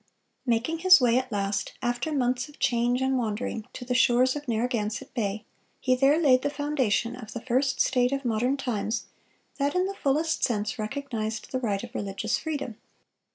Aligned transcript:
Making 0.47 0.79
his 0.79 0.99
way 0.99 1.19
at 1.19 1.31
last, 1.31 1.73
after 1.79 2.11
months 2.11 2.49
of 2.49 2.57
change 2.57 3.03
and 3.03 3.19
wandering, 3.19 3.67
to 3.73 3.85
the 3.85 3.93
shores 3.93 4.35
of 4.35 4.47
Narragansett 4.47 5.13
Bay, 5.13 5.45
he 5.79 5.93
there 5.95 6.19
laid 6.19 6.41
the 6.41 6.49
foundation 6.49 7.15
of 7.15 7.33
the 7.33 7.41
first 7.41 7.79
state 7.79 8.11
of 8.11 8.25
modern 8.25 8.57
times 8.57 9.05
that 9.59 9.75
in 9.75 9.85
the 9.85 9.93
fullest 9.93 10.43
sense 10.43 10.79
recognized 10.79 11.51
the 11.51 11.59
right 11.59 11.83
of 11.83 11.93
religious 11.93 12.39
freedom. 12.39 12.77